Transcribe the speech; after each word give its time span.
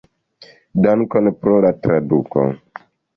Dankon 0.85 1.29
pro 1.43 1.59
la 1.65 1.71
traduko. 1.83 2.47